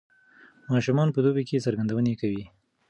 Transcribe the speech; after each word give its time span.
ماشومان 0.71 1.07
په 1.11 1.19
دوبي 1.23 1.43
کې 1.49 1.63
ګرځندويي 1.65 2.15
کوي. 2.21 2.45